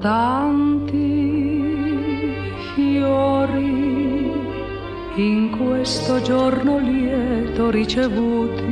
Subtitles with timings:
[0.00, 0.96] Tanti
[2.74, 4.32] fiori
[5.16, 8.62] in questo giorno lieto ricevuti,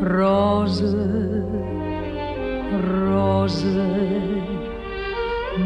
[0.00, 1.42] rose,
[2.80, 4.42] rose,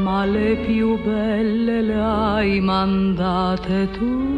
[0.02, 4.31] ma le più belle le hai mandate tu.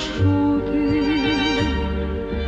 [0.00, 0.78] Riconosciuti,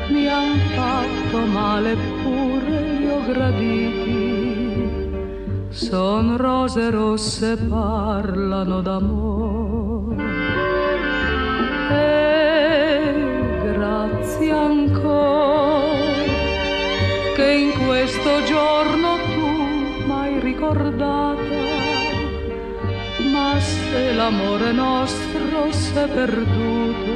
[0.09, 4.91] mi han fatto male pure li ho graditi,
[5.71, 10.31] son rose rosse parlano d'amore.
[11.91, 13.15] E
[13.75, 15.91] grazie ancora
[17.35, 21.61] che in questo giorno tu m'hai ricordata,
[23.31, 27.12] ma se l'amore nostro s'è perduto,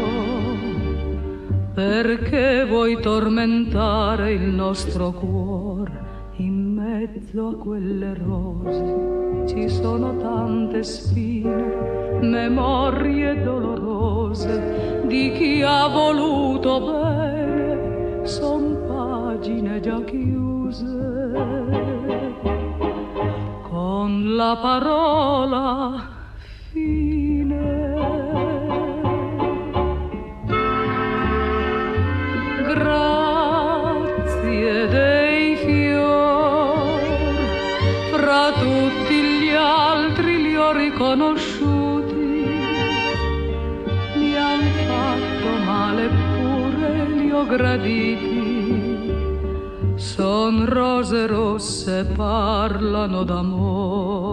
[1.87, 6.05] perché vuoi tormentare il nostro cuore?
[6.39, 16.81] In mezzo a quelle rose ci sono tante spine, memorie dolorose di chi ha voluto
[16.81, 20.85] bene, son pagine già chiuse.
[23.63, 26.16] Con la parola
[51.27, 54.26] rosse, parlano d'amore.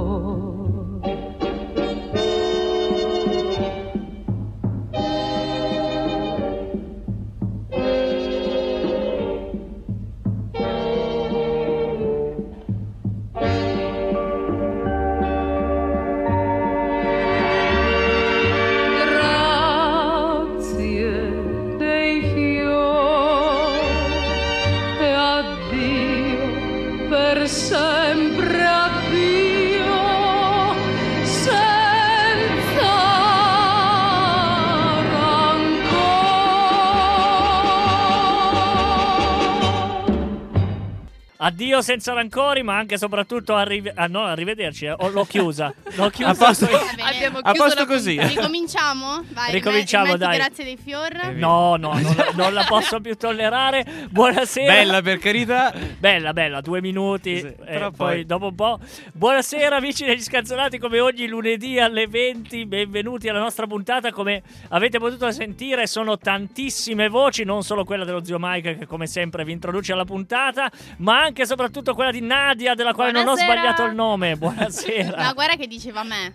[41.54, 44.86] Addio senza rancori, ma anche e soprattutto arrive- ah, no, arrivederci.
[44.86, 44.96] eh.
[44.98, 45.72] Oh, l'ho chiusa.
[45.94, 46.32] L'ho chiusa.
[46.32, 46.66] A posto.
[46.66, 48.16] Abbiamo A chiuso posto la così.
[48.16, 48.40] puntata.
[48.40, 49.24] Ricominciamo?
[49.30, 50.38] Vai, Ricominciamo, rimetti- dai.
[50.38, 51.12] Grazie dei fior.
[51.36, 53.86] No, no, non, non la posso più tollerare.
[54.10, 54.74] Buonasera.
[54.74, 55.72] Bella per carità.
[56.00, 57.38] Bella, bella, due minuti.
[57.40, 58.80] Sì, e però poi, poi- dopo un po'.
[59.14, 60.80] Buonasera, amici degli scanzonati.
[60.80, 64.12] Come ogni lunedì alle 20, benvenuti alla nostra puntata.
[64.12, 69.06] Come avete potuto sentire, sono tantissime voci, non solo quella dello zio Mike, che come
[69.06, 70.68] sempre vi introduce alla puntata,
[70.98, 73.54] ma anche e soprattutto quella di Nadia, della quale non ho Buonasera.
[73.54, 74.36] sbagliato il nome.
[74.38, 75.24] Buonasera.
[75.24, 76.34] No, guarda che diceva me.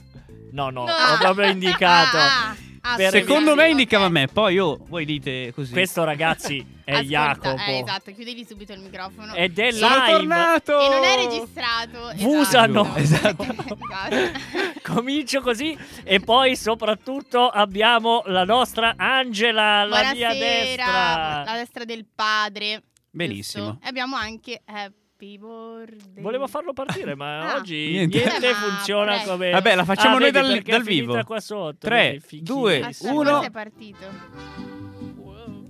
[0.52, 0.93] No, no, No.
[0.93, 2.16] ho proprio indicato.
[2.81, 5.72] Ah, ah, Per- Secondo me indicava a me, poi oh, voi dite così.
[5.72, 7.62] Questo, ragazzi, è Ascolta, Jacopo.
[7.66, 9.34] eh, esatto, chiudevi subito il microfono.
[9.34, 10.12] Ed è Sono live.
[10.12, 10.81] tornato!
[10.81, 12.12] E non è registrato.
[12.14, 12.94] Vusano.
[12.96, 13.43] Esatto.
[13.43, 13.76] Esatto.
[14.08, 14.81] Esatto.
[14.93, 21.43] Comincio così e poi soprattutto abbiamo la nostra Angela, la mia Buonasera, destra.
[21.44, 22.82] la destra del padre.
[23.10, 23.70] Benissimo.
[23.72, 23.84] giusto?
[23.84, 26.22] E abbiamo anche eh, Happy birthday.
[26.22, 27.56] Volevo farlo partire, ma Ah.
[27.56, 28.19] oggi Niente.
[28.19, 29.31] niente, Eh, ma funziona prego.
[29.32, 29.50] come.
[29.50, 31.25] Vabbè, la facciamo Ah, noi vedi, dal- dal vivo.
[31.25, 31.76] qua sotto.
[31.88, 32.55] Tre, vedi, fichino.
[32.60, 33.31] due, Aspetta, uno.
[33.31, 34.06] forse è partito.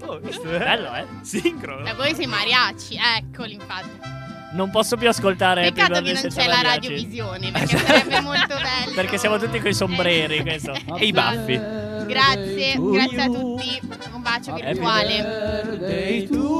[0.00, 1.06] Oh, visto, Bello, eh?
[1.22, 1.82] Sincrono.
[1.82, 3.98] Da voi sei mariachi, eccoli infatti.
[4.50, 8.94] Non posso più ascoltare Happy Peccato che non c'è la radiovisione, perché sarebbe molto bello.
[8.94, 10.72] Perché siamo tutti coi sombreri, questo.
[10.96, 11.60] E i baffi.
[12.06, 13.80] Grazie, grazie a tutti.
[14.14, 15.22] Un bacio virtuale.
[15.22, 16.56] Birthday to.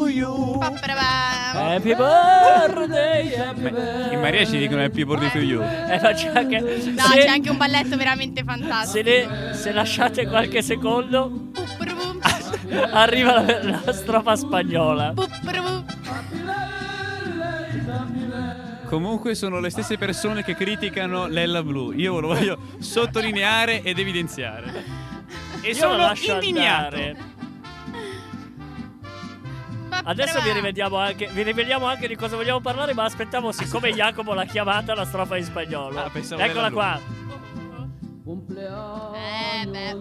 [0.60, 4.12] Happy birthday, happy.
[4.14, 5.62] In Maria ci dicono happy birthday to you.
[5.62, 9.08] Eh, ma c'è anche, No, se, c'è anche un balletto veramente se, fantastico.
[9.08, 11.50] ne- se lasciate qualche secondo,
[12.92, 15.12] arriva la, la strofa spagnola.
[15.14, 15.67] puppruvum.
[18.88, 21.92] Comunque sono le stesse persone che criticano l'Ella Blu.
[21.92, 24.84] Io lo voglio sottolineare ed evidenziare.
[25.60, 26.94] E Io sono indignato.
[26.96, 27.16] andare.
[30.04, 34.32] Adesso vi rivediamo anche, vi rivediamo anche di cosa vogliamo parlare, ma aspettavo, siccome Jacopo
[34.32, 35.98] l'ha chiamata, la strofa in spagnolo.
[36.00, 36.98] Ah, Eccola qua.
[39.14, 39.96] Eh beh,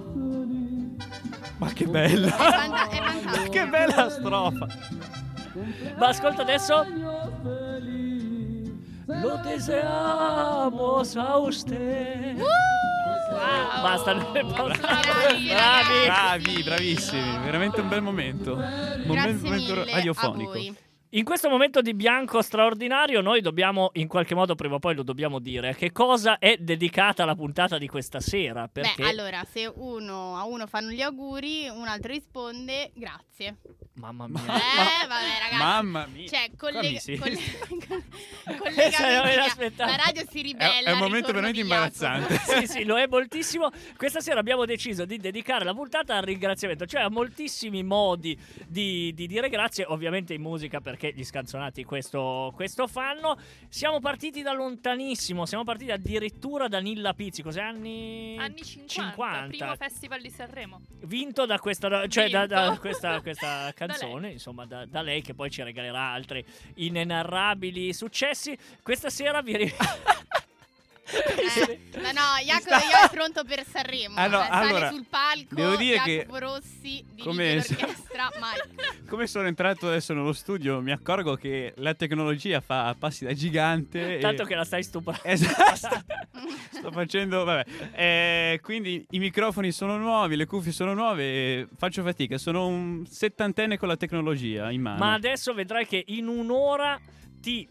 [1.58, 2.30] Ma che è, bella.
[2.30, 3.50] fanta- è fantastico.
[3.52, 4.68] che bella strofa.
[5.98, 6.86] Ma ascolta adesso.
[9.08, 12.36] Lo deseamos a usted.
[12.36, 12.48] Wow.
[13.82, 16.06] Basta, Bravi, Bravi.
[16.06, 17.38] Bravi, bravissimi.
[17.46, 18.56] Veramente un bel momento.
[18.56, 20.87] Grazie Momento, momento radiofonico.
[21.12, 25.04] In questo momento di bianco straordinario, noi dobbiamo, in qualche modo, prima o poi lo
[25.04, 28.68] dobbiamo dire, che cosa è dedicata la puntata di questa sera.
[28.68, 33.56] Perché, Beh, allora, se uno a uno fanno gli auguri, un altro risponde grazie.
[33.94, 34.42] mamma mia.
[34.42, 35.58] Eh, vabbè, ragazzi.
[35.64, 36.28] Mamma mia.
[36.28, 37.38] Cioè, collega- si- coll-
[39.38, 39.90] l'aspettavo.
[39.96, 40.90] La radio si È, ribella.
[40.90, 42.38] è un al momento veramente imbarazzante.
[42.44, 43.70] sì, sì, lo è moltissimo.
[43.96, 48.38] Questa sera abbiamo deciso di dedicare la puntata al ringraziamento, cioè a moltissimi modi
[48.68, 53.38] di, di dire grazie, ovviamente in musica perché gli scanzonati questo, questo fanno.
[53.70, 58.36] Siamo partiti da lontanissimo, siamo partiti addirittura da Nilla Pizzi, cos'è anni...
[58.38, 60.82] Anni 50, primo festival di Sanremo.
[61.02, 65.50] vinto da questa, cioè da, da questa, questa canzone, insomma, da, da lei che poi
[65.50, 66.44] ci regalerà altri
[66.76, 68.58] inenarrabili successi.
[68.82, 69.56] Questa sera vi
[71.10, 74.16] Eh, no, no, Jacopo io è pronto per Sanremo.
[74.18, 75.56] Ah, no, Eh, allora, sul palco.
[75.56, 78.30] devo dire che Jacopo Rossi dirige come- l'orchestra.
[78.40, 78.58] Mai.
[79.08, 84.18] Come sono entrato adesso nello studio, mi accorgo che la tecnologia fa passi da gigante.
[84.20, 84.46] Tanto e...
[84.46, 85.22] che la stai stuprando.
[85.28, 86.04] Esatto.
[86.72, 87.66] Sto facendo, vabbè.
[87.94, 91.68] Eh, quindi i microfoni sono nuovi, le cuffie sono nuove.
[91.78, 92.38] faccio fatica.
[92.38, 94.98] Sono un settantenne con la tecnologia in mano.
[94.98, 97.00] Ma adesso vedrai che in un'ora
[97.42, 97.68] ti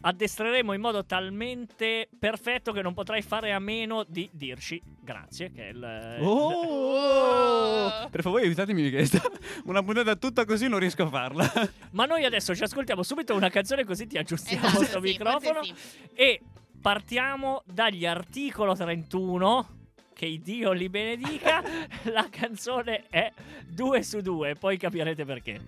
[0.00, 5.50] addestreremo in modo talmente perfetto che non potrai fare a meno di dirci grazie.
[5.52, 6.18] Che è il.
[6.20, 8.08] Oh!
[8.10, 9.22] Per favore aiutatemi perché sta-
[9.66, 11.50] una puntata tutta così non riesco a farla.
[11.92, 15.62] Ma noi adesso ci ascoltiamo subito una canzone così ti aggiustiamo Esatto, questo sì, microfono.
[15.62, 15.74] sì.
[16.14, 16.40] E
[16.80, 19.76] partiamo dagli articolo 31.
[20.18, 21.62] Che Dio li benedica.
[22.10, 23.32] La canzone è
[23.68, 25.60] 2 su 2, poi capirete perché.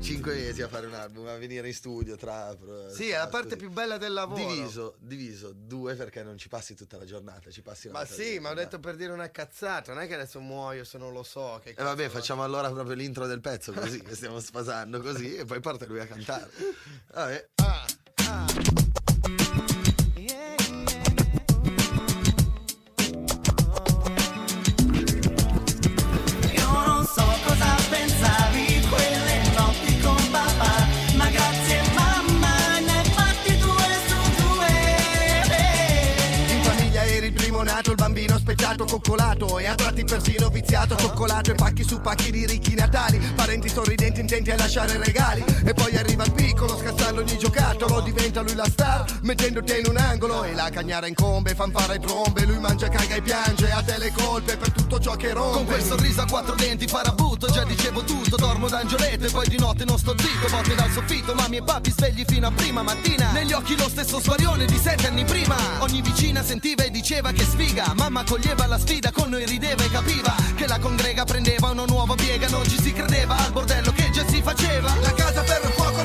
[0.00, 2.56] Cinque mesi a fare un album, a venire in studio tra...
[2.88, 4.48] Sì, è la parte più bella del lavoro.
[4.48, 8.38] Diviso, diviso, due perché non ci passi tutta la giornata, ci passi una Ma sì,
[8.38, 11.22] ma ho detto per dire una cazzata, non è che adesso muoio se non lo
[11.22, 11.60] so.
[11.62, 15.34] Che E vabbè, cazzo- facciamo allora proprio l'intro del pezzo così, che stiamo sfasando così
[15.34, 16.50] e poi porta lui a cantare.
[17.12, 17.48] Vabbè.
[17.56, 17.84] Ah,
[18.26, 18.97] ah.
[38.68, 43.18] Specchiato, coccolato e a tratti persino viziato, cioccolato e pacchi su pacchi di ricchi natali,
[43.34, 48.42] parenti sorridenti intenti a lasciare regali e poi arriva il piccolo scassando ogni giocattolo, diventa
[48.42, 52.44] lui la star, mettendo te in un angolo e la cagnara incombe, fanfara e trombe,
[52.44, 55.56] lui mangia, caga e piange, a te le colpe per tutto ciò che rompe.
[55.56, 59.58] Con quel sorriso a quattro denti farabutto Già dicevo tutto, dormo d'angioletto E poi di
[59.58, 63.30] notte non sto zitto, botte dal soffitto Mamma e papi svegli fino a prima mattina.
[63.32, 65.56] Negli occhi lo stesso svarione di sette anni prima.
[65.78, 69.90] Ogni vicina sentiva e diceva che sfiga Mamma coglieva la sfida, con noi rideva e
[69.90, 74.10] capiva Che la congrega prendeva una nuova piega Non ci si credeva al bordello che
[74.10, 74.94] già si faceva.
[75.00, 75.97] La casa per fuoco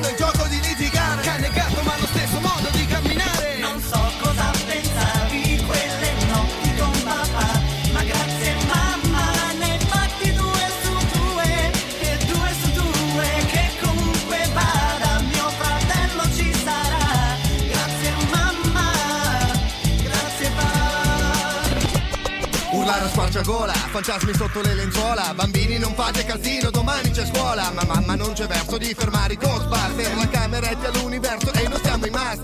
[23.34, 27.82] Urlare a squarciagola, fantasmi sotto le lenzuola Bambini non fate casino, domani c'è scuola Ma
[27.84, 32.12] mamma non c'è verso di fermare i Ghostbusters La cameretta all'universo e non stiamo in
[32.12, 32.34] Marte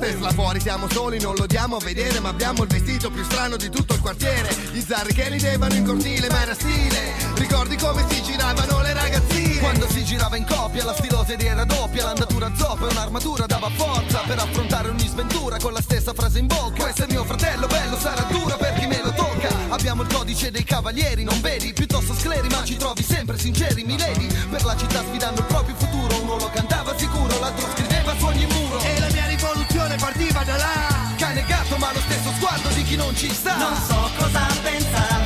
[0.70, 3.94] abitiamo soli, non lo diamo a vedere, ma abbiamo il vestito più strano di tutto
[3.94, 4.54] il quartiere.
[4.72, 7.14] Gli zarri che ridevano in cortile, ma era stile.
[7.34, 9.39] Ricordi come si giravano le ragazzine?
[9.60, 14.20] Quando si girava in coppia, la stilose era doppia, l'andatura zoppa e un'armatura dava forza
[14.26, 16.84] per affrontare ogni sventura con la stessa frase in bocca.
[16.84, 19.48] Questo è mio fratello, bello, sarà dura per chi me lo tocca.
[19.68, 21.74] Abbiamo il codice dei cavalieri, non vedi?
[21.74, 24.26] Piuttosto scleri, ma ci trovi sempre sinceri, milady.
[24.48, 28.46] Per la città sfidando il proprio futuro, uno lo cantava sicuro, l'altro scriveva su ogni
[28.46, 28.80] muro.
[28.80, 31.14] E la mia rivoluzione partiva da là.
[31.18, 33.56] Cane e gatto, ma lo stesso sguardo di chi non ci sta.
[33.58, 35.19] Non so cosa pensavi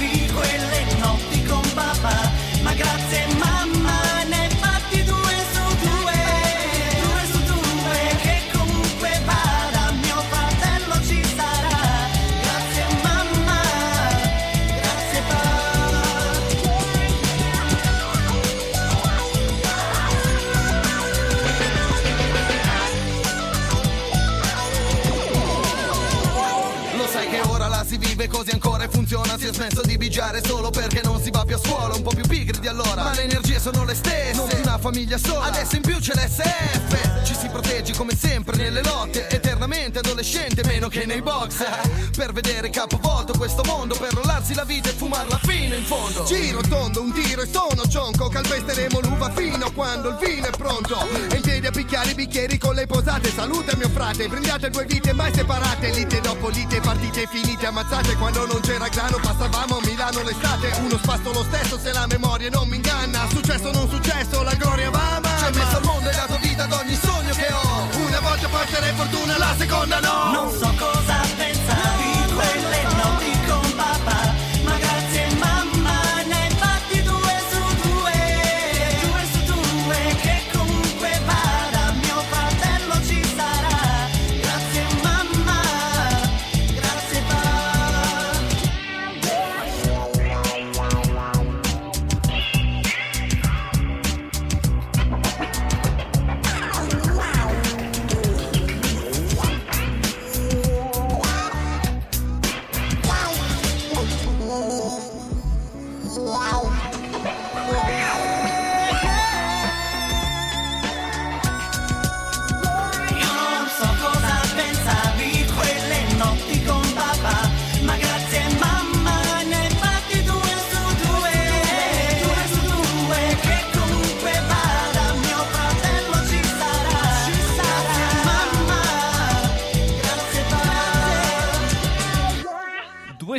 [27.54, 29.38] ora la si vive così ancora e funziona.
[29.38, 31.94] Si è smesso di bigiare solo perché non si va più a scuola.
[31.94, 33.04] Un po' più pigri di allora.
[33.04, 34.34] Ma le energie sono le stesse.
[34.34, 35.46] Non più una famiglia sola.
[35.46, 37.22] Adesso in più c'è l'SF.
[37.24, 39.28] Ci si protegge come sempre nelle lotte.
[39.28, 41.64] Eternamente adolescente meno che nei box.
[42.16, 43.94] Per vedere capovolto questo mondo.
[43.94, 46.24] Per rollarsi la vita e fumarla fino in fondo.
[46.24, 50.50] Giro tondo, un tiro e sono cionco Calpesteremo l'uva fino a quando il vino è
[50.50, 50.98] pronto.
[51.30, 53.30] E in piedi a picchiare i bicchieri con le posate.
[53.30, 55.90] Salute mio frate, brindate due vite mai separate.
[55.90, 58.16] Lite dopo lite, partite finite, ammazzate.
[58.16, 60.70] Quando non c'era grano passavamo a Milano l'estate.
[60.80, 63.26] Uno spasto lo stesso se la memoria non mi inganna.
[63.28, 66.38] Successo o non successo, la gloria va a Ci hai messo al mondo e dato
[66.40, 67.88] vita ad ogni sogno che ho.
[68.06, 70.32] Una volta porterei fortuna, la seconda no.
[70.32, 71.33] Non so cosa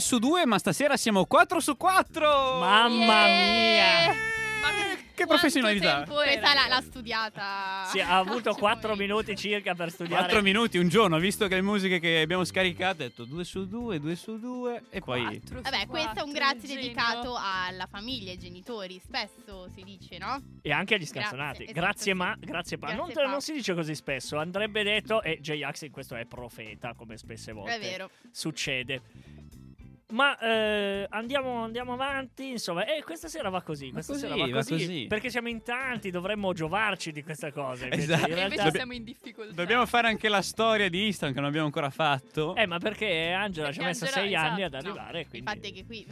[0.05, 2.59] su due, ma stasera siamo 4 su 4.
[2.59, 4.13] Mamma mia!
[5.15, 6.03] Che professionalità.
[6.05, 7.85] Questa l'ha, l'ha studiata.
[7.87, 10.23] Sì, ha avuto 4 minuti circa per studiare.
[10.23, 13.65] 4 minuti, un giorno, visto che le musiche che abbiamo scaricato, ho detto 2 su
[13.65, 15.41] 2, 2 su 2 e poi...
[15.51, 18.99] Vabbè, questo è un grazie dedicato alla famiglia, ai genitori.
[19.01, 20.37] Spesso si dice, no?
[20.61, 21.63] E anche agli scanzonati.
[21.63, 22.87] Grazie, Grazie, esatto, ma, grazie pa.
[22.87, 23.31] Grazie, non, pa.
[23.31, 24.37] non si dice così spesso.
[24.37, 28.09] Andrebbe detto, e J-Ax in questo è profeta, come spesse volte È vero.
[28.31, 29.01] succede.
[30.13, 34.45] Ma eh, andiamo, andiamo avanti, insomma, e questa sera va così, questa così, sera va
[34.47, 35.05] va così, così.
[35.09, 37.85] perché siamo in tanti, dovremmo giovarci di questa cosa.
[37.85, 38.29] Invece, Esatto.
[38.31, 39.53] in E invece realtà- siamo in difficoltà.
[39.53, 42.55] Dobbiamo fare anche la storia di Instagram che non abbiamo ancora fatto.
[42.55, 44.89] Eh, ma perché Angela ci ha Perché messo Angela- sei anni ad esatto.
[44.89, 45.51] arrivare, Il quindi...
[45.69, 46.05] è che qui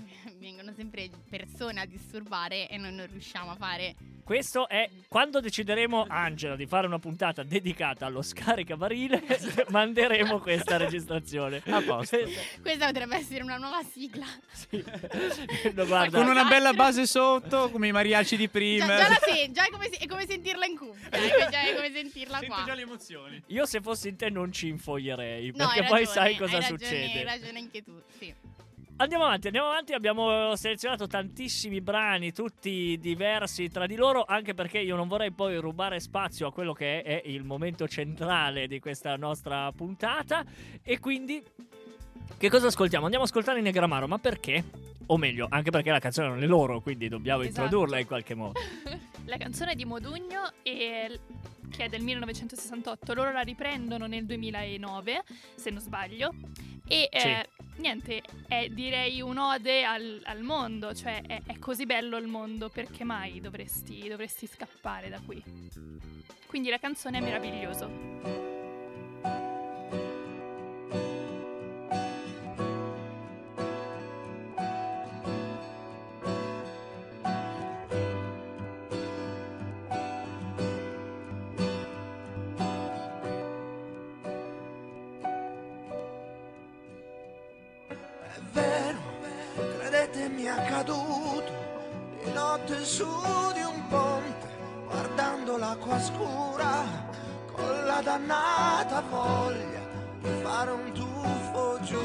[0.43, 3.95] vengono sempre persone a disturbare e noi non riusciamo a fare.
[4.25, 9.21] Questo è quando decideremo, Angela, di fare una puntata dedicata allo scaricabarile,
[9.69, 11.61] manderemo questa registrazione.
[11.65, 12.17] A posto.
[12.61, 14.25] Questa potrebbe essere una nuova sigla.
[14.51, 14.83] Sì.
[15.73, 18.85] No, guarda, Con una bella base sotto, come i mariachi di Già, prima.
[18.85, 21.09] già la sen- già è come, se- è come sentirla in cuffia.
[21.09, 22.63] È, già è come sentirla Sento qua.
[22.65, 23.43] già le emozioni.
[23.47, 26.61] io se fossi in te non ci infoglierei, No, perché poi ragione, sai cosa hai
[26.61, 27.17] ragione, succede.
[27.19, 28.01] Hai ragione anche tu.
[28.17, 28.33] Sì.
[29.03, 29.93] Andiamo avanti, andiamo avanti.
[29.93, 35.57] Abbiamo selezionato tantissimi brani, tutti diversi tra di loro, anche perché io non vorrei poi
[35.57, 40.45] rubare spazio a quello che è, il momento centrale di questa nostra puntata.
[40.81, 41.43] E quindi,
[42.37, 43.03] che cosa ascoltiamo?
[43.03, 44.63] Andiamo ad ascoltare Negramaro, ma perché?
[45.13, 47.61] O meglio, anche perché la canzone non è loro, quindi dobbiamo Esatto.
[47.61, 48.59] introdurla in qualche modo.
[49.25, 51.19] La canzone di Modugno e
[51.69, 55.23] che è del 1968, loro la riprendono nel 2009,
[55.55, 56.33] se non sbaglio.
[56.87, 62.27] E eh, niente, è direi un'ode al, al mondo, cioè è, è così bello il
[62.27, 65.41] mondo, perché mai dovresti, dovresti scappare da qui?
[66.47, 68.62] Quindi la canzone è meravigliosa.
[95.93, 96.85] L'acqua scura,
[97.51, 99.81] con la dannata voglia
[100.21, 101.99] di fare un tuffo giù.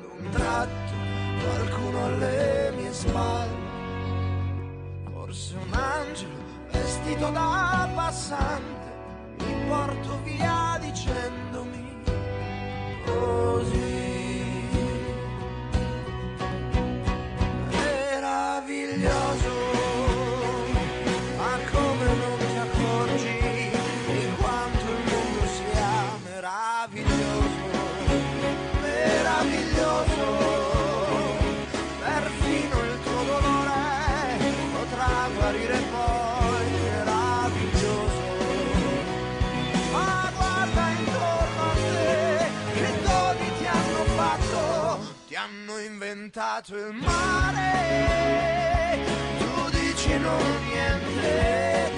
[0.00, 0.94] D'un tratto
[1.42, 3.64] qualcuno alle mie spalle,
[5.12, 6.34] forse un angelo
[6.70, 8.94] vestito da passante,
[9.38, 12.02] mi porto via dicendomi
[13.04, 13.85] così.
[46.26, 47.54] Hanno inventato il mare.
[49.38, 51.95] Tu dici non niente,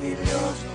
[0.00, 0.69] meraviglioso.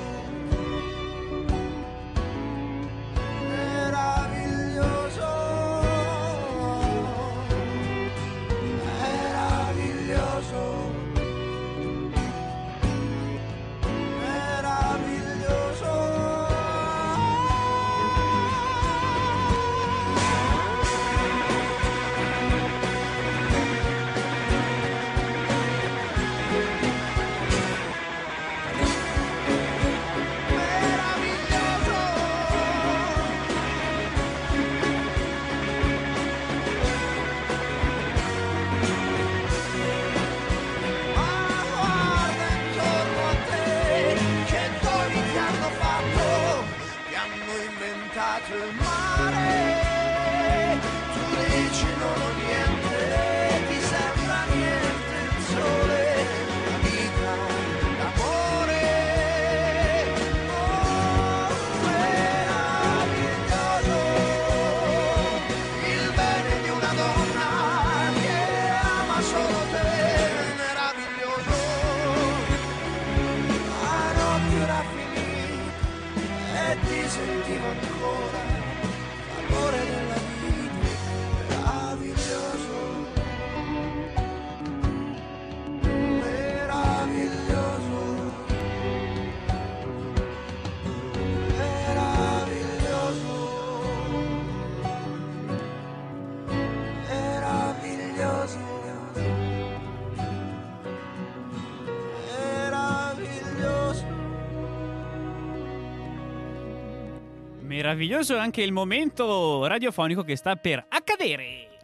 [107.85, 111.77] Meraviglioso anche il momento radiofonico che sta per accadere.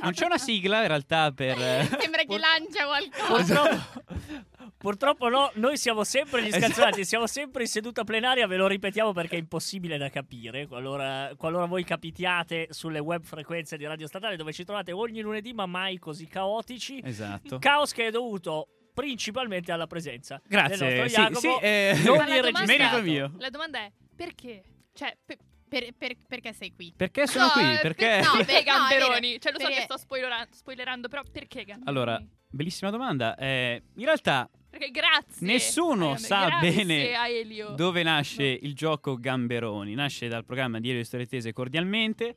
[0.00, 1.56] Non c'è una sigla in realtà per...
[1.98, 3.66] Sembra che lancia qualcosa.
[3.66, 4.44] Purtroppo,
[4.78, 9.10] purtroppo no, noi siamo sempre gli scanzonati, siamo sempre in seduta plenaria, ve lo ripetiamo
[9.10, 10.68] perché è impossibile da capire.
[10.68, 15.52] Qualora, qualora voi capitiate sulle web frequenze di Radio Statale dove ci trovate ogni lunedì,
[15.52, 17.00] ma mai così caotici.
[17.02, 17.58] Esatto.
[17.58, 22.16] Caos che è dovuto principalmente alla presenza Grazie, del nostro sì, Jacopo, sì, eh, non
[22.16, 23.32] la il domanda- mio.
[23.38, 24.62] La domanda è perché?
[24.92, 25.36] Cioè, per,
[25.72, 26.92] Per- per- perché sei qui?
[26.94, 27.62] Perché sono No, qui?
[27.62, 28.06] eh, Perché...
[28.06, 29.40] per- no, perché no, Gamberoni?
[29.40, 31.88] cioè, lo so che sto spoilera- spoilerando, però perché Gamberoni?
[31.88, 33.34] Allora, bellissima domanda.
[33.36, 35.46] Eh, in realtà Perché grazie.
[35.46, 37.70] Nessuno eh, sa grazie bene a Elio.
[37.70, 39.94] dove nasce il gioco Gamberoni.
[39.94, 42.36] Nasce dal programma di Elio Storie Tese Cordialmente.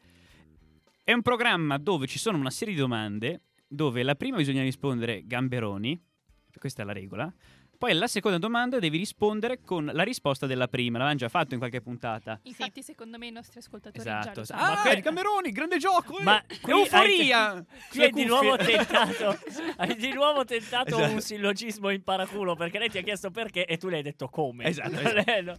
[1.03, 5.23] È un programma dove ci sono una serie di domande, dove la prima bisogna rispondere
[5.25, 6.01] Gamberoni,
[6.57, 7.31] questa è la regola.
[7.77, 10.93] Poi la seconda domanda devi rispondere con la risposta della prima.
[10.97, 12.39] L'avevamo già fatto in qualche puntata.
[12.43, 14.39] Infatti, secondo me i nostri ascoltatori già Esatto.
[14.39, 14.61] lo sanno.
[14.61, 16.17] Ah, Ma il Gamberoni, grande gioco!
[16.19, 16.23] eh!
[16.23, 17.51] Ma qui euforia!
[17.51, 19.37] hai- Qui hai di nuovo tentato,
[19.77, 21.11] hai di nuovo tentato Esatto.
[21.13, 24.27] un sillogismo in paraculo perché lei ti ha chiesto perché e tu le hai detto
[24.29, 24.65] come.
[24.65, 25.09] Esatto, no.
[25.09, 25.51] Eh,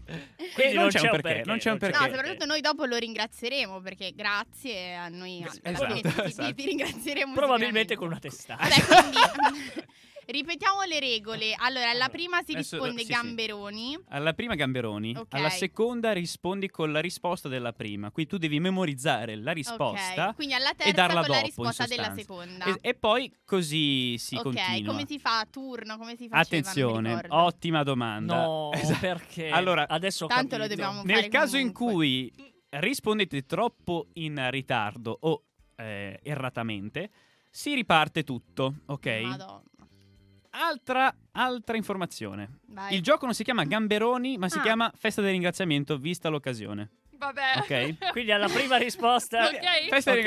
[0.55, 1.99] Quindi non non, c'è un perché, non c'è un No, perché.
[2.15, 5.45] soprattutto noi dopo lo ringrazieremo perché grazie a noi.
[5.63, 6.55] Esatto, ti- ti, esatto.
[6.55, 8.63] ti ringrazieremo Probabilmente con una testata.
[8.67, 9.19] Vabbè, quindi
[10.29, 11.55] Ripetiamo le regole.
[11.57, 13.13] Allora, alla prima si adesso- risponde sì, sì.
[13.13, 13.99] gamberoni.
[14.09, 15.35] Alla prima Gamberoni, Ok.
[15.35, 18.11] alla seconda rispondi con la risposta della prima.
[18.11, 21.39] Quindi tu devi memorizzare la risposta Ok, quindi alla e terza darla con la dopo,
[21.39, 22.65] in risposta della seconda.
[22.65, 24.93] E, e poi così si ok, continua.
[24.93, 25.97] come si fa a turno?
[25.97, 26.39] Come si faceva?
[26.41, 28.43] Attenzione, ottima domanda.
[28.45, 28.99] No, Esatto.
[29.01, 32.31] perché Allora, adesso ho Tanto lo dobbiamo Nel fare caso in comunque.
[32.31, 35.45] cui rispondete troppo in ritardo o
[35.77, 37.11] eh, erratamente,
[37.49, 39.07] si riparte tutto, ok?
[39.23, 39.63] Madonna.
[40.59, 42.61] Altra, altra informazione.
[42.69, 42.95] Vai.
[42.95, 44.63] Il gioco non si chiama Gamberoni, ma si Ah.
[44.63, 46.91] chiama Festa del ringraziamento, vista l'occasione.
[47.19, 47.43] Vabbè.
[47.59, 48.11] Ok?
[48.13, 49.89] Quindi alla prima risposta Ok.
[49.89, 50.21] Festa del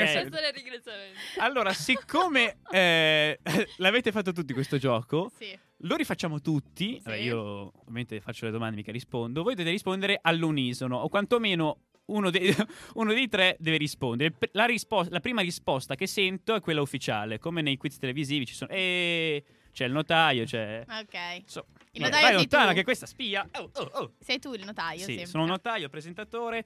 [0.54, 1.18] ringraziamento.
[1.38, 3.38] Allora, siccome eh,
[3.78, 5.56] l'avete fatto tutti questo gioco, Sì.
[5.78, 7.00] lo rifacciamo tutti.
[7.04, 9.42] Allora, io ovviamente faccio le domande, mica rispondo.
[9.42, 12.52] Voi dovete rispondere all'unisono, o quantomeno uno dei,
[12.94, 14.34] uno dei tre deve rispondere.
[14.52, 18.54] La, rispo- la prima risposta che sento è quella ufficiale, come nei quiz televisivi ci
[18.54, 18.70] sono.
[18.72, 20.84] E c'è il notaio, c'è.
[20.88, 21.42] Ok.
[21.46, 22.74] So- Il notaio vai sei lontana, tu.
[22.74, 23.48] che questa spia.
[23.58, 24.12] Oh, oh, oh.
[24.20, 25.26] Sei tu il notaio, Sì, sempre.
[25.26, 26.64] sono un notaio, presentatore.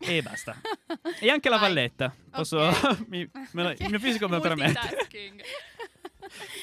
[0.00, 0.54] E basta.
[1.20, 1.68] E anche la Vai.
[1.68, 2.14] valletta.
[2.30, 2.58] Posso.
[2.58, 3.04] Ok.
[3.08, 5.06] mi- me lo- il mio fisico me lo permette.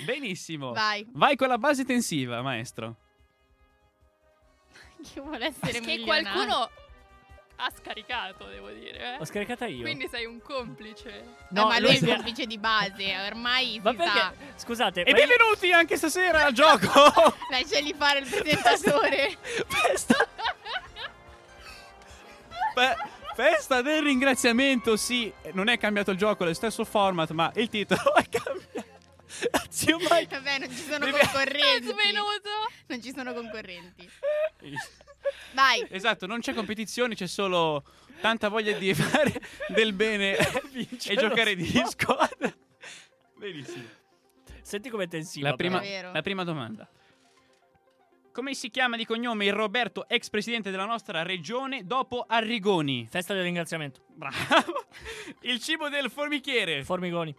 [0.05, 0.71] Benissimo.
[0.73, 1.05] Vai.
[1.11, 2.97] Vai con la base tensiva, maestro.
[5.03, 6.05] Chi vuole essere Che milionario?
[6.31, 6.69] qualcuno
[7.57, 9.15] ha scaricato, devo dire.
[9.17, 9.25] l'ho Eh?
[9.25, 9.81] scaricata io.
[9.81, 11.09] Quindi sei un complice.
[11.09, 14.17] Eh, No, ma lui è il lui- complice di base, ormai Ma si perché?
[14.19, 14.33] sa.
[14.55, 16.91] Scusate, E ma io- benvenuti anche stasera al gioco.
[17.49, 19.37] Lasciali fare il presentatore.
[19.67, 20.27] Festa.
[22.73, 22.95] Fe-
[23.35, 27.69] festa del ringraziamento, sì, non è cambiato il gioco, è lo stesso format, ma il
[27.69, 28.93] titolo è cambiato.
[29.69, 30.27] Zio Mike.
[30.29, 31.87] Vabbè, non ci sono Devi- È concorrenti.
[31.87, 32.49] svenuto.
[32.87, 34.09] Non ci sono concorrenti.
[35.53, 35.85] Vai.
[35.89, 37.83] Esatto, non c'è competizione, c'è solo
[38.21, 40.35] tanta voglia di fare del bene
[41.07, 42.53] e giocare di squadra.
[43.35, 43.83] Benissimo.
[44.61, 45.49] Senti come tensiva.
[45.49, 46.89] La prima, la prima domanda.
[48.31, 53.07] Come si chiama di cognome il Roberto, ex presidente della nostra regione, dopo Arrigoni?
[53.09, 54.01] Festa del ringraziamento.
[54.13, 54.87] Bravo.
[55.41, 56.83] Il cibo del formichiere.
[56.83, 57.33] Formigoni.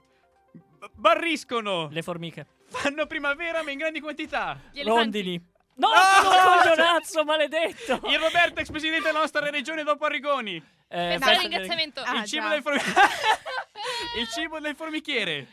[0.53, 1.89] B- barriscono.
[1.91, 2.47] Le formiche.
[2.69, 4.59] Fanno primavera ma in grandi quantità.
[4.85, 5.55] Rondini.
[5.79, 6.23] No, Ah!
[6.23, 8.01] sono un coglionazzo, maledetto.
[8.09, 10.57] Il Roberto, ex presidente della nostra regione, dopo Arrigoni.
[10.57, 12.01] Eh, Festa del festa del- ringraziamento.
[12.03, 12.49] Ah, il, cibo già.
[12.51, 12.81] del formi-
[14.21, 15.47] il cibo del formichiere.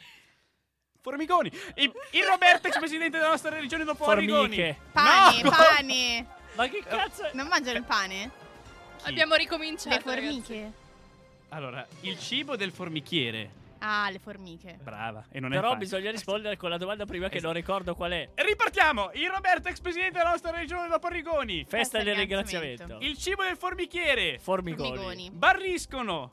[1.01, 1.51] Formigoni.
[1.75, 4.55] Il, il Roberto, ex presidente della nostra regione, dopo Arrigoni.
[4.55, 4.79] Formiche.
[4.93, 5.49] Pane, No!
[5.51, 6.25] pane.
[6.53, 7.31] Ma che cazzo è?
[7.33, 8.31] Non mangiano il pane?
[9.03, 9.09] Chi?
[9.09, 9.95] Abbiamo ricominciato.
[9.95, 10.71] Le formiche.
[11.49, 13.49] Allora, il cibo del formichiere.
[13.85, 14.79] Ah, le formiche.
[14.81, 15.25] Brava.
[15.29, 15.83] E non è Però facile.
[15.85, 17.51] bisogna rispondere con la domanda prima che Esatto.
[17.51, 18.29] non ricordo qual è.
[18.33, 19.11] Ripartiamo!
[19.15, 21.65] Il Roberto, ex presidente della nostra regione dopo Arrigoni.
[21.67, 22.83] Festa del ringraziamento.
[22.83, 23.05] ringraziamento.
[23.05, 24.39] Il cibo del formichiere.
[24.39, 24.87] Formigoni.
[24.89, 25.31] Formigoni.
[25.31, 26.31] Barriscono.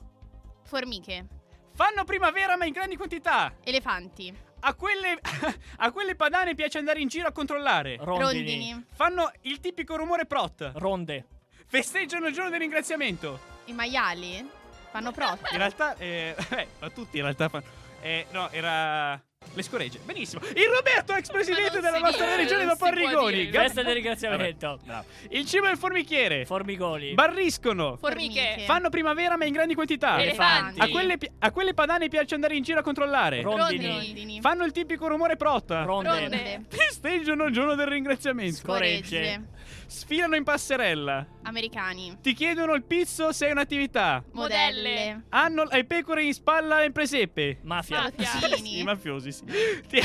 [0.63, 1.27] Formiche.
[1.73, 3.53] Fanno primavera ma in grandi quantità.
[3.63, 4.33] Elefanti.
[4.61, 5.19] A quelle,
[5.77, 7.97] a quelle padane piace andare in giro a controllare.
[7.99, 8.23] Rondini.
[8.23, 8.85] Rondini.
[8.93, 10.71] Fanno il tipico rumore prot.
[10.75, 11.25] Ronde.
[11.67, 13.39] Festeggiano il giorno del ringraziamento.
[13.65, 14.49] I maiali.
[14.91, 15.39] Fanno prot.
[15.51, 17.63] In realtà, eh, eh, ma tutti in realtà fanno.
[18.01, 19.21] Eh, no, era.
[19.53, 19.99] Le scoregge.
[20.03, 20.41] Benissimo.
[20.53, 23.49] Il Roberto, ex presidente della nostra dice, regione dopo Arrigoni.
[23.51, 24.79] Festa del ringraziamento.
[24.85, 25.05] Vabbè.
[25.29, 26.45] Il cibo del formichiere.
[26.45, 27.13] Formigoni.
[27.15, 27.97] Barriscono.
[27.97, 28.63] Formiche.
[28.65, 30.21] Fanno primavera ma in grandi quantità.
[30.21, 30.79] Elefanti.
[30.79, 33.41] A quelle, a quelle padane piace andare in giro a controllare.
[33.41, 33.87] Rondini.
[33.87, 34.41] Rondini.
[34.41, 35.71] Fanno il tipico rumore prot.
[35.71, 36.09] Ronde.
[36.09, 36.65] Ronde.
[36.69, 38.57] Festeggiano il giorno del ringraziamento.
[38.57, 39.47] Scoregge.
[39.91, 41.27] Sfilano in passerella.
[41.43, 42.17] Americani.
[42.21, 44.23] Ti chiedono il pizzo se è un'attività.
[44.31, 45.25] Modelle.
[45.27, 47.59] Hanno le pecore in spalla e presepe.
[47.63, 48.03] Mafia.
[48.03, 48.55] Mafia.
[48.63, 49.43] I mafiosi, sì.
[49.89, 49.99] Ti,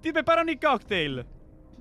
[0.00, 1.26] ti preparano i cocktail.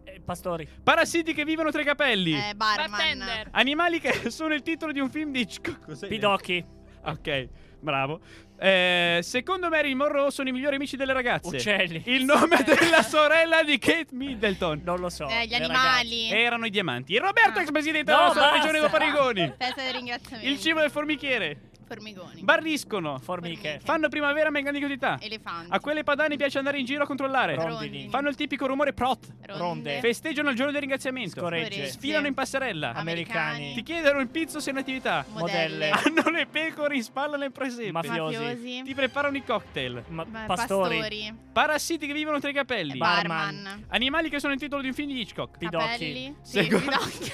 [0.03, 0.67] Eh, pastori.
[0.81, 2.33] Parassiti che vivono tra i capelli.
[2.33, 2.89] Eh, barman.
[2.89, 3.49] Bartender.
[3.51, 5.85] Animali che sono il titolo di un film di Hitchcock.
[5.85, 6.07] Cos'è?
[6.07, 6.65] Pidocchi.
[7.05, 7.47] Ok,
[7.79, 8.19] bravo.
[8.59, 11.55] Eh, secondo Mary Monroe sono i migliori amici delle ragazze.
[11.57, 12.01] Uccelli.
[12.05, 14.81] Il nome della sorella di Kate Middleton.
[14.85, 15.27] Non lo so.
[15.27, 16.29] Eh, gli animali.
[16.29, 17.13] Erano i diamanti.
[17.13, 17.61] Il Roberto, Ah.
[17.63, 19.53] ex presidente No, della nostra regione dopo Arrigoni.
[19.57, 20.49] Festa del ringraziamento.
[20.49, 21.57] Il cibo del formichiere.
[21.93, 22.41] Formigoni.
[22.41, 23.19] Barriscono.
[23.19, 23.79] Formiche.
[23.84, 25.17] Fanno primavera in quantità.
[25.21, 25.67] Elefanti.
[25.71, 27.56] A quelle padane piace andare in giro a controllare.
[27.56, 28.10] Rondini.
[28.10, 29.27] Fanno il tipico rumore prot.
[29.45, 29.99] Ronde.
[29.99, 31.39] Festeggiano il giorno del ringraziamento.
[31.39, 31.88] Scoregge.
[31.88, 32.93] Sfilano in passerella.
[32.93, 33.73] Americani.
[33.73, 35.25] Ti chiedono il pizzo se è un'attività.
[35.29, 35.89] Modelle.
[35.89, 37.91] Hanno le pecore in spalla nel presepe.
[37.91, 38.38] Mafiosi.
[38.38, 38.82] Mafiosi.
[38.84, 40.03] Ti preparano i cocktail.
[40.08, 41.34] Ma- Ma- pastori.
[41.51, 42.97] Parassiti che vivono tra i capelli.
[42.97, 43.86] Barman.
[43.89, 45.58] Animali che sono il titolo di un film di Hitchcock.
[45.58, 45.86] Pidocchi.
[45.86, 46.36] Capelli.
[46.41, 47.32] Sì, Secondo- pidocchi.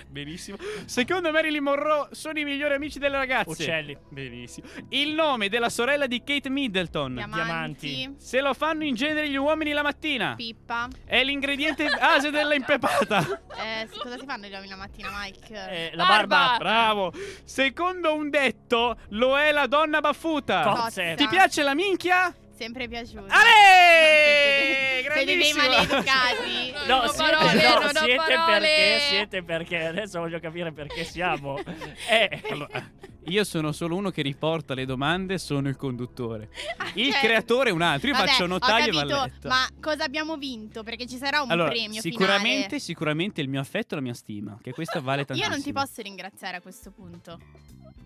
[0.07, 0.57] Benissimo.
[0.85, 3.49] Secondo Marilyn Monroe sono i migliori amici delle ragazze.
[3.49, 3.97] Uccelli.
[4.09, 4.67] Benissimo.
[4.89, 7.13] Il nome della sorella di Kate Middleton.
[7.15, 8.15] Diamanti.
[8.17, 10.35] Se lo fanno in genere gli uomini la mattina.
[10.35, 10.87] Pippa.
[11.05, 13.41] È l'ingrediente base della impepata.
[13.57, 15.69] Eh, cosa si fanno gli uomini la mattina, Mike?
[15.69, 16.55] Eh, la barba.
[16.57, 17.13] Bravo.
[17.43, 20.61] Secondo un detto, lo è la donna baffuta.
[20.61, 21.15] Cozze.
[21.15, 22.33] Ti piace la minchia?
[22.57, 23.25] Sempre piaciuto.
[23.27, 25.01] Ale!
[25.01, 25.61] Siete dei Grandissimo!
[25.63, 26.73] maleducati.
[26.87, 28.59] No, ho siete, parole, no, non siete parole.
[28.59, 31.59] perché, siete perché, adesso voglio capire perché siamo.
[32.07, 32.89] Eh, Allora,
[33.27, 36.49] io sono solo uno che riporta le domande, sono il conduttore.
[36.95, 39.47] Il cioè- creatore è un altro, io Vabbè, faccio notaio e valletto.
[39.49, 40.83] Ma cosa abbiamo vinto?
[40.83, 42.79] Perché ci sarà un allora, premio sicuramente, finale.
[42.79, 45.53] sicuramente il mio affetto e la mia stima, che questa vale Io tantissimo.
[45.55, 47.39] non ti posso ringraziare a questo punto.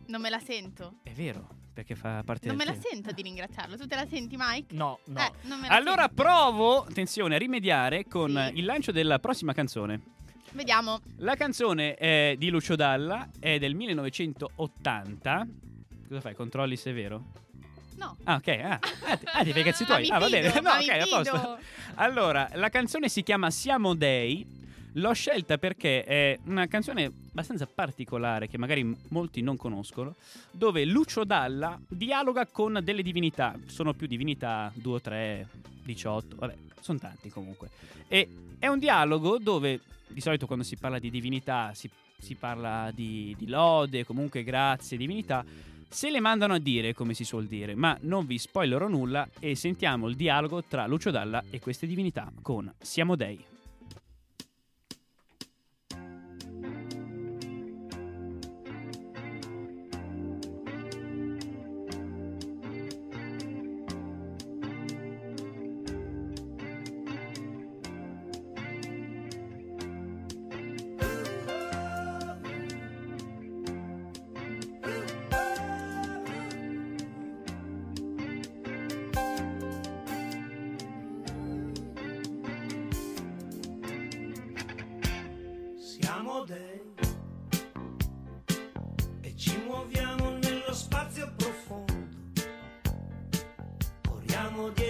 [0.08, 0.96] Non me la sento.
[1.04, 2.84] È vero, perché fa parte Non me la tema.
[2.90, 3.78] sento di ringraziarlo.
[3.78, 4.74] Tu te la senti, Mike?
[4.74, 5.20] no, no.
[5.20, 6.24] Eh, non me la Allora sento.
[6.24, 8.58] provo, attenzione, a rimediare con Sì.
[8.60, 10.02] il lancio della prossima canzone.
[10.52, 11.00] Vediamo.
[11.18, 15.48] La canzone è di Lucio Dalla, è del 1980.
[16.08, 16.34] Cosa fai?
[16.34, 17.26] Controlli se è vero?
[17.98, 18.18] No.
[18.24, 18.48] Ah, ok.
[18.48, 20.02] Ah, ah, ti, ah, ti fai i cazzi tuoi.
[20.02, 20.48] mi Ah, va bene.
[20.62, 21.58] No, ok, a posto.
[21.96, 24.58] Allora, la canzone si chiama Siamo Dei.
[24.94, 30.16] L'ho scelta perché è una canzone abbastanza particolare che magari molti non conoscono,
[30.50, 33.54] dove Lucio Dalla dialoga con delle divinità.
[33.68, 35.48] Sono più divinità, 2 3,
[35.84, 37.70] 18, vabbè, sono tanti comunque.
[38.08, 39.80] E è un dialogo dove
[40.10, 44.98] di solito quando si parla di divinità si, si parla di, di lode, comunque grazie,
[44.98, 45.46] divinità.
[45.92, 49.56] Se le mandano a dire, come si suol dire, ma non vi spoilerò nulla e
[49.56, 53.59] sentiamo il dialogo tra Lucio Dalla e queste divinità con Siamo Dei.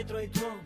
[0.09, 0.58] Pietro e João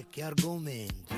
[0.00, 1.14] qualche argomento.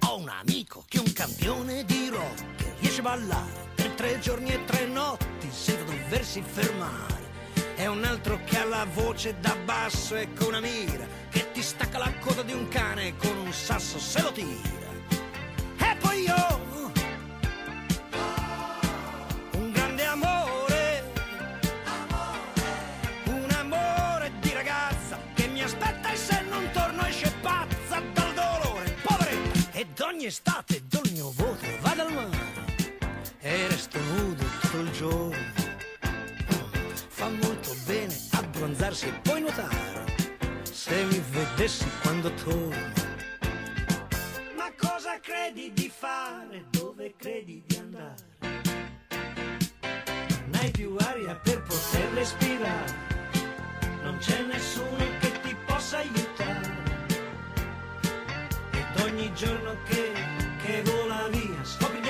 [0.00, 2.44] Ho un amico che è un campione di rock
[2.80, 7.24] riesce a ballare per tre giorni e tre notti senza doversi fermare.
[7.76, 11.62] È un altro che ha la voce da basso e con una mira che ti
[11.62, 14.92] stacca la coda di un cane con un sasso se lo tira.
[15.78, 16.55] E poi io
[30.16, 32.54] ogni estate do il mio voto, vado al mare
[33.40, 35.36] e resto nudo tutto il giorno.
[37.08, 40.04] Fa molto bene abbronzarsi e poi nuotare.
[40.62, 42.92] Se mi vedessi quando torno.
[44.56, 46.64] Ma cosa credi di fare?
[46.70, 48.14] Dove credi di andare?
[50.46, 52.94] Non hai più aria per poter respirare.
[54.02, 56.35] Non c'è nessuno che ti possa aiutare.
[59.16, 60.12] Ogni giorno che,
[60.62, 61.64] che vola via.
[61.64, 62.02] Scopri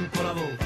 [0.00, 0.59] un po'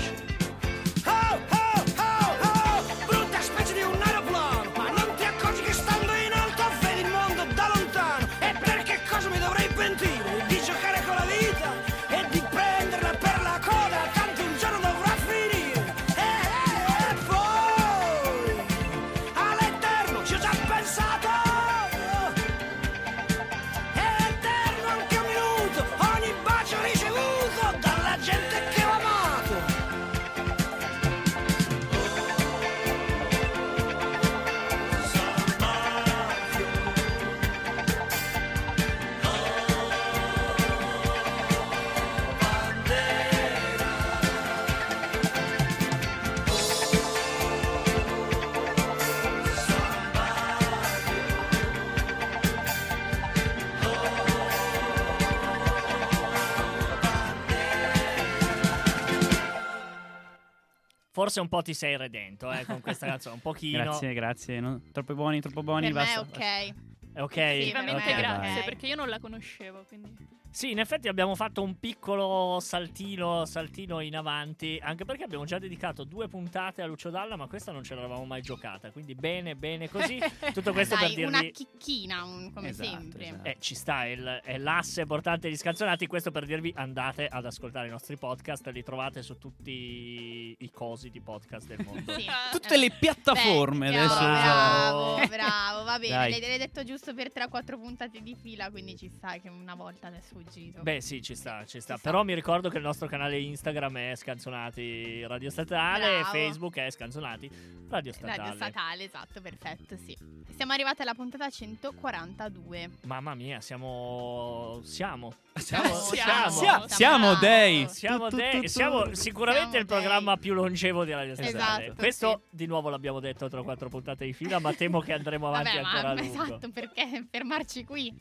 [61.14, 63.84] Forse un po' ti sei redento eh, con questa canzone, un pochino.
[63.84, 64.58] Grazie, grazie.
[64.58, 64.80] no?
[64.90, 65.86] Troppo buoni, troppo buoni.
[65.86, 66.20] Per me è basta.
[66.22, 66.74] ok.
[67.12, 67.32] È ok?
[67.32, 68.64] Sì, Effettivamente Ok, grazie, ok.
[68.64, 70.12] perché io non la conoscevo, quindi...
[70.54, 75.58] Sì, in effetti abbiamo fatto un piccolo saltino, saltino in avanti, anche perché abbiamo già
[75.58, 79.56] dedicato due puntate a Lucio Dalla, ma questa non ce l'avevamo mai giocata, quindi bene,
[79.56, 80.16] bene così.
[80.52, 81.52] Tutto questo Dai, per una dirvi...
[81.54, 83.26] chicchina, un- come Esatto, sempre.
[83.26, 83.48] esatto.
[83.48, 86.06] Eh, ci sta, è, il- è l'asse portante di Scanzonati.
[86.06, 91.10] Questo per dirvi andate ad ascoltare i nostri podcast, li trovate su tutti i cosi
[91.10, 92.12] di podcast del mondo.
[92.16, 92.26] Sì.
[92.52, 94.18] Tutte le piattaforme Beh, adesso.
[94.20, 95.26] Bravo, Bravo.
[95.28, 96.14] bravo, va bene.
[96.14, 100.10] L'hai, l'hai detto giusto per 3-4 puntate di fila, quindi ci sta che una volta
[100.10, 100.82] ti è sfuggito.
[100.82, 101.94] Beh, sì, ci sta, ci sta.
[101.94, 101.98] Ci sta.
[101.98, 106.30] Però mi ricordo che il nostro canale Instagram è Scanzonati Radio Statale e Bravo.
[106.32, 107.50] Facebook è Scanzonati
[107.88, 108.36] Radio Statale.
[108.38, 110.16] Radio statale, esatto, perfetto, sì.
[110.56, 112.90] Siamo arrivati alla puntata 142.
[113.06, 114.80] Mamma mia, siamo.
[114.84, 115.32] Siamo.
[115.54, 117.40] Siamo- siamo- Sia- siamo bravo.
[117.40, 117.88] dei.
[117.88, 118.66] Siamo, Tu, tu, dei- tu, tu.
[118.68, 120.42] siamo sicuramente Siamo il programma dei.
[120.42, 121.84] più longevo di Radio Statale.
[121.84, 122.56] Esatto, Questo sì.
[122.56, 125.78] di nuovo l'abbiamo detto tra quattro puntate di fila, ma temo che andremo avanti Vabbè,
[125.84, 126.42] ancora a ma lungo.
[126.44, 128.12] esatto, perché fermarci qui?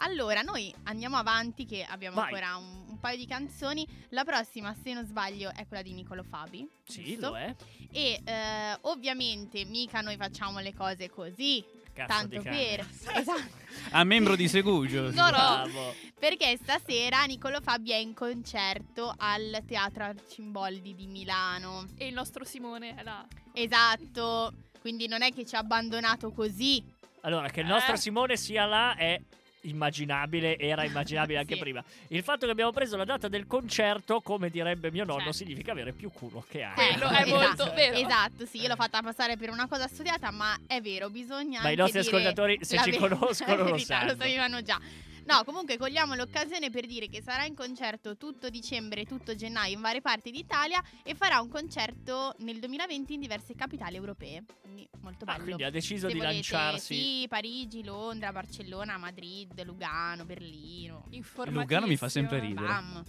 [0.00, 2.26] Allora, noi andiamo avanti che abbiamo Vai.
[2.26, 3.86] ancora un, un paio di canzoni.
[4.10, 6.68] La prossima, se non sbaglio, è quella di Nicolo Fabi.
[6.84, 7.30] Sì, giusto?
[7.30, 7.54] lo è.
[7.90, 12.86] E eh, ovviamente mica noi facciamo le cose così, Cazzo tanto per...
[13.14, 13.56] esatto.
[13.90, 15.10] A membro di Segugio.
[15.10, 15.30] No, no.
[15.30, 15.94] Bravo.
[16.18, 21.86] Perché stasera Nicolo Fabi è in concerto al Teatro Arcimboldi di Milano.
[21.96, 23.26] E il nostro Simone è là.
[23.52, 26.84] Esatto, quindi non è che ci ha abbandonato così.
[27.22, 27.98] Allora, che il nostro Eh.
[27.98, 29.20] Simone sia là è
[29.62, 31.60] immaginabile, era immaginabile anche Sì.
[31.60, 31.82] prima.
[32.08, 35.32] Il fatto che abbiamo preso la data del concerto, come direbbe mio nonno, Cioè.
[35.32, 36.74] significa avere più culo che hai.
[36.74, 37.96] Quello è Esatto, molto vero.
[37.96, 41.70] Esatto, sì, io l'ho fatta passare per una cosa studiata, ma è vero, bisogna Ma
[41.70, 44.04] i nostri dire ascoltatori, se ci ver- conoscono, lo sanno.
[44.12, 44.80] Lo sapevano già.
[45.28, 49.74] No, comunque cogliamo l'occasione per dire che sarà in concerto tutto dicembre e tutto gennaio
[49.74, 54.44] in varie parti d'Italia e farà un concerto nel 2020 in diverse capitali europee.
[54.62, 55.44] Quindi molto Ah, bello.
[55.44, 56.94] quindi ha deciso Se di volete, lanciarsi.
[56.94, 61.04] Sì, Parigi, Londra, Barcellona, Madrid, Lugano, Berlino.
[61.44, 62.66] Lugano mi fa sempre ridere.
[62.66, 63.04] Bam.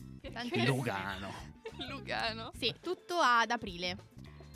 [0.65, 1.31] Lugano.
[1.89, 2.51] Lugano.
[2.59, 3.95] Sì, tutto ad aprile.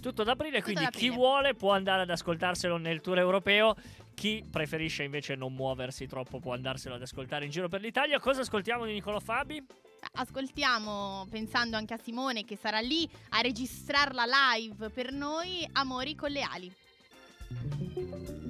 [0.02, 1.16] Tutto ad aprile, Tutto quindi ad chi aprile.
[1.16, 3.74] vuole può andare ad ascoltarselo nel tour europeo.
[4.14, 8.20] Chi preferisce invece non muoversi troppo può andarselo ad ascoltare in giro per l'Italia.
[8.20, 9.64] Cosa ascoltiamo di Niccolo Fabi?
[10.14, 14.24] Ascoltiamo, pensando anche a Simone che sarà lì a registrarla
[14.56, 18.42] live per noi, Amori con le ali.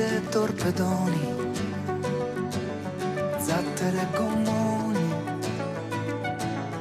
[0.00, 1.34] E torpedoni,
[3.38, 5.14] zattere e gommoni,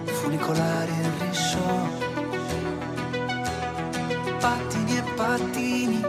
[0.05, 1.87] funicolari e risciò,
[4.39, 6.05] pattini e pattini,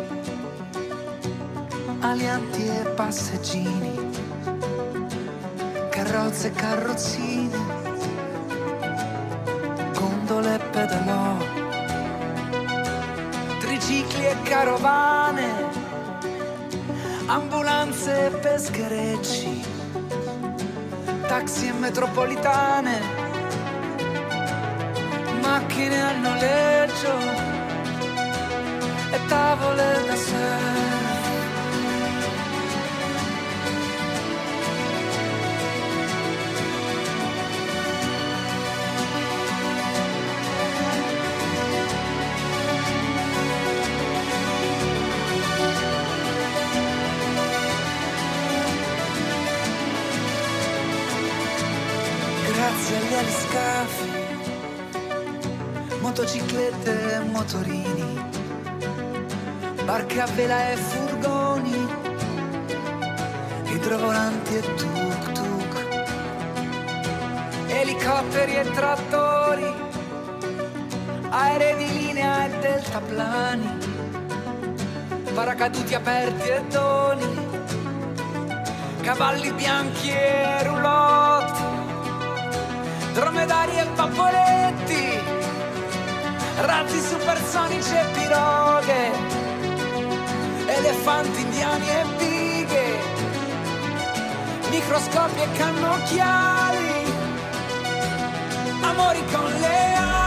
[2.00, 4.10] alianti e passeggini,
[5.90, 7.79] carrozze e carrozzine,
[18.60, 19.62] pescherecci,
[21.26, 23.00] taxi e metropolitane,
[25.40, 27.18] macchine al noleggio
[29.12, 30.89] e tavole da surf.
[52.90, 54.10] Grazie agli aliscafi,
[56.00, 58.24] motociclette e motorini,
[59.84, 61.86] barche a vela e furgoni,
[63.66, 65.72] idrovolanti e tuk-tuk,
[67.68, 69.72] elicotteri e trattori,
[71.28, 73.78] aerei di linea e deltaplani,
[75.32, 77.48] paracaduti aperti e doni,
[79.00, 81.29] cavalli bianchi e roulotte
[83.20, 85.20] dromedari e bamboletti,
[86.60, 89.10] razzi supersonici e piroghe,
[90.66, 92.88] elefanti indiani e bighe,
[94.70, 97.12] microscopi e cannocchiali,
[98.80, 100.19] amori con le ali.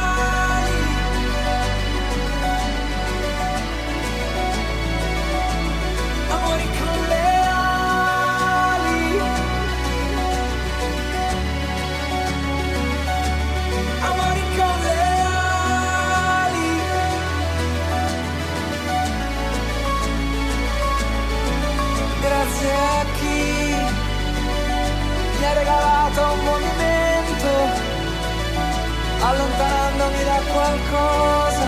[29.34, 31.68] Allontanandomi da qualcosa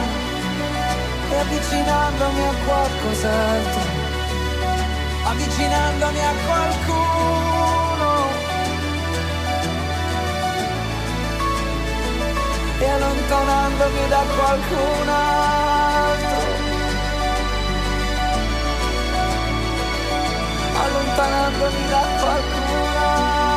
[1.32, 3.82] e avvicinandomi a qualcos'altro,
[5.24, 8.14] avvicinandomi a qualcuno
[12.80, 16.44] e allontanandomi da qualcun altro.
[20.84, 23.55] allontanandomi da qualcun altro.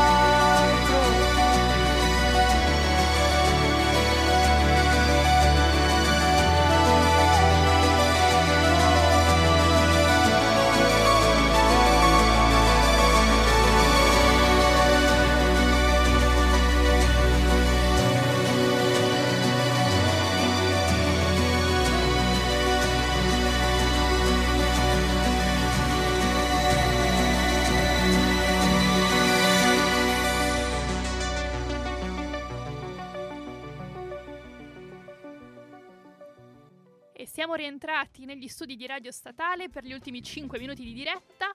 [37.49, 41.51] Siamo rientrati negli studi di Radio Statale per gli ultimi 5 minuti di diretta.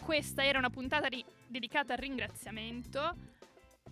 [0.00, 3.16] Questa era una puntata ri- dedicata al ringraziamento.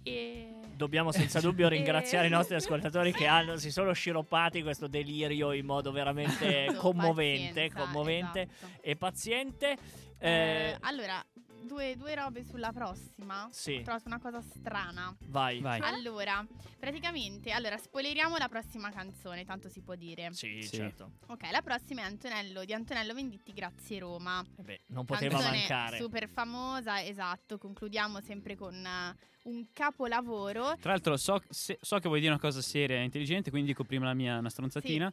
[0.05, 0.55] E...
[0.77, 5.51] Dobbiamo senza dubbio E- ringraziare i nostri ascoltatori che hanno, si sono sciroppati questo delirio
[5.51, 8.72] in modo veramente Esatto, commovente, pazienza, commovente esatto.
[8.83, 9.77] e paziente.
[10.18, 11.20] Eh, Eh, allora,
[11.66, 13.48] due, due robe sulla prossima.
[13.50, 13.74] Sì.
[13.76, 15.14] Ho trovato una cosa strana.
[15.26, 15.60] vai.
[15.60, 15.80] Vai.
[15.82, 16.44] Allora,
[16.78, 20.32] praticamente, allora, spoileriamo la prossima canzone, tanto si può dire.
[20.32, 20.76] Sì, Sì.
[20.76, 21.12] certo.
[21.26, 24.44] Ok, la prossima è Antonello di Antonello Venditti, Grazie Roma.
[24.56, 25.98] Eh beh, non poteva Canzone mancare.
[25.98, 27.58] Super famosa, esatto.
[27.58, 30.76] Concludiamo sempre con eh, un capolavoro.
[30.80, 33.84] Tra l'altro so, se- so che vuoi dire una cosa seria e intelligente, quindi dico
[33.84, 35.12] prima la mia una stronzatina.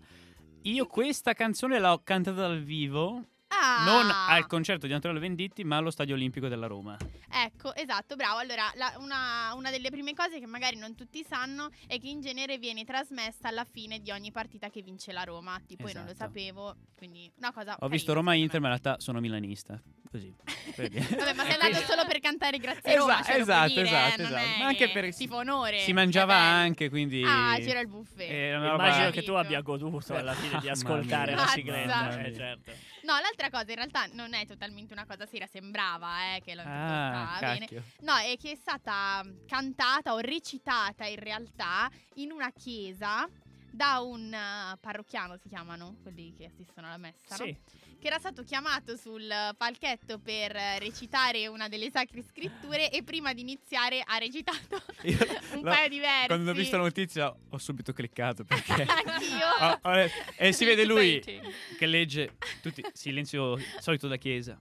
[0.63, 3.25] Io questa canzone l'ho cantata dal vivo,
[3.61, 3.83] Ah!
[3.85, 6.97] non al concerto di Antonello Venditti, ma allo Stadio Olimpico della Roma.
[7.29, 8.37] Ecco, esatto, bravo.
[8.39, 12.21] Allora, la- una, una delle prime cose che magari non tutti sanno è che in
[12.21, 15.59] genere viene trasmessa alla fine di ogni partita che vince la Roma.
[15.65, 16.29] Tipo, io non lo Esatto.
[16.31, 17.75] sapevo, quindi una cosa.
[17.79, 19.81] Ho visto carina, Roma-Inter, ma in realtà sono milanista.
[20.13, 20.31] Così.
[20.77, 23.19] Vabbè, ma sei andato solo per cantare Grazie Roma.
[23.19, 24.43] Esatto, cioè, lo esatto, dire, eh, esatto, non esatto.
[24.45, 25.79] è Ma anche che per- fa onore.
[25.79, 26.43] Si mangiava Eh beh.
[26.43, 27.23] anche, quindi...
[27.25, 28.53] Ah, c'era il buffet.
[28.53, 32.11] Roba- Immagino che tu abbia goduto alla fine di ascoltare la sigletta.
[32.19, 32.33] Eh, mia.
[32.35, 32.71] certo.
[33.03, 36.61] No, l'altra cosa in realtà non è totalmente una cosa seria, sembrava eh, che l'ho
[36.63, 37.67] Ah, bene.
[38.01, 43.27] No, è che è stata cantata o recitata in realtà in una chiesa
[43.71, 47.55] da un eh, parrocchiano, si chiamano quelli che assistono alla messa, no?
[48.03, 53.39] Che era stato chiamato sul palchetto per recitare una delle sacre scritture e prima di
[53.39, 55.17] iniziare ha recitato Io-
[55.55, 56.27] un no, paio di versi.
[56.27, 58.73] Quando ho visto la notizia ho subito cliccato perché...
[58.83, 59.79] Anch'io.
[59.83, 64.59] Ho le- e si vede lui che legge tutti silenzio solito da chiesa.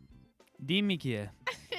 [0.56, 1.28] Dimmi chi è.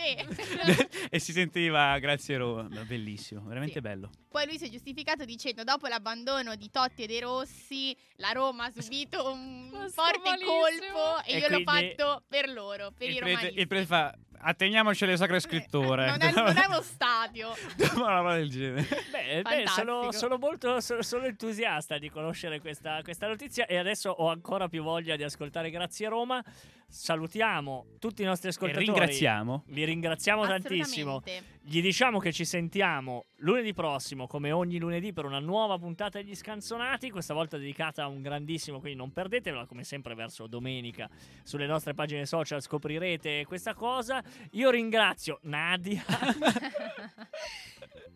[0.04, 1.08] Sì.
[1.10, 2.64] e si sentiva grazie Roma.
[2.86, 3.82] Bellissimo, veramente Sì.
[3.82, 4.10] bello.
[4.30, 8.66] Poi lui si è giustificato dicendo dopo l'abbandono di Totti e dei Rossi la Roma
[8.66, 10.51] ha subito un forte malissimo.
[10.51, 13.60] colpo e, E io l'ho fatto per loro, per il, i prete, romanisti.
[13.60, 16.06] il prete fa atteniamoci alle sacre scritture.
[16.10, 17.50] Non è, non è uno stadio.
[17.96, 18.88] Una roba del genere.
[19.12, 24.10] Beh, beh, sono, sono molto sono, sono entusiasta di conoscere questa, questa notizia e adesso
[24.10, 26.44] ho ancora più voglia di ascoltare Grazie Roma.
[26.88, 28.86] Salutiamo tutti i nostri E ascoltatori.
[28.86, 29.64] ringraziamo.
[29.68, 31.24] Li ringraziamo tantissimo.
[31.66, 36.36] Gli diciamo che ci sentiamo lunedì prossimo, come ogni lunedì, per una nuova puntata degli
[36.36, 37.09] Scanzonati.
[37.09, 41.09] Questa volta dedicata a un grandissimo, quindi non perdetevela, come sempre, verso domenica.
[41.41, 44.22] Sulle nostre pagine social scoprirete questa cosa.
[44.51, 46.03] Io ringrazio Nadia,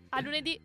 [0.10, 0.60] A lunedì.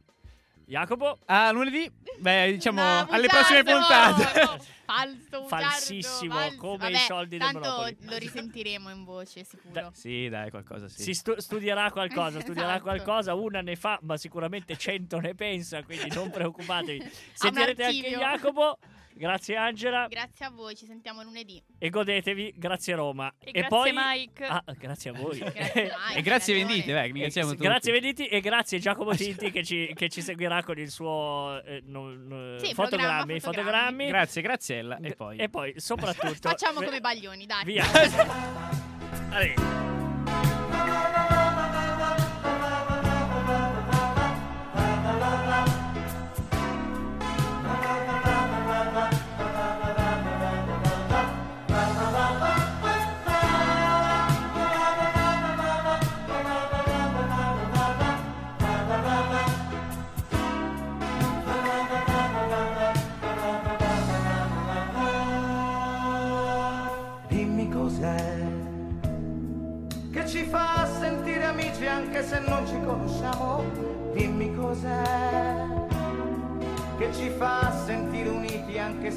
[0.65, 1.19] Jacopo.
[1.27, 4.71] A lunedì, beh, diciamo No, alle prossime puntate.
[4.95, 6.57] Falso, Falsissimo, falso.
[6.59, 7.97] come Vabbè, i soldi del tanto Monopoli.
[8.01, 9.91] lo risentiremo in voce, sicuro.
[9.95, 11.03] sì, dai, qualcosa sì.
[11.03, 12.83] Si stu- studierà qualcosa, studierà Esatto.
[12.83, 17.11] qualcosa, una ne fa, ma sicuramente cento ne pensa, quindi non preoccupatevi.
[17.33, 18.11] Sentirete anche.
[18.11, 18.79] Jacopo.
[19.15, 21.63] Grazie Angela Grazie a voi, ci sentiamo lunedì.
[21.77, 23.31] e godetevi, grazie Roma.
[23.39, 24.43] E, grazie poi Mike.
[24.47, 25.37] Ah, grazie a voi.
[25.53, 26.65] Grazie, Mike, E grazie hai ragione.
[26.65, 27.63] Vendite, vai, Eh, ringraziamo tutti.
[27.63, 31.83] grazie Veniti e grazie Giacomo Tinti che ci, che ci seguirà con il suo eh,
[31.85, 34.07] no- no- Sì, fotogrammi, programma, fotogrammi.
[34.07, 34.41] Grazie,
[34.83, 34.99] Graziella.
[35.01, 35.37] E poi...
[35.37, 37.65] E poi soprattutto Facciamo come baglioni, dai.
[37.65, 37.87] Via.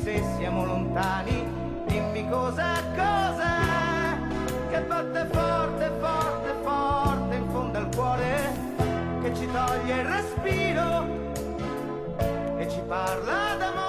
[0.06, 1.44] se siamo lontani,
[1.88, 4.16] dimmi cosa, cosa,
[4.70, 8.54] che batte forte, forte, forte in fondo al cuore,
[9.24, 11.08] che ci toglie il respiro
[12.60, 13.85] e ci parla d'amore.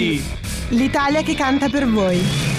[0.00, 0.22] tutti!
[0.70, 2.49] L'Italia che canta per voi.